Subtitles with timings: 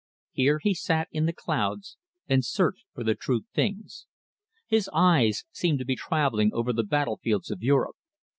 [0.31, 1.95] Here he sat in the clouds
[2.27, 4.07] and searched for the true things.
[4.65, 7.97] His eyes seemed to be travelling over the battlefields of Europe.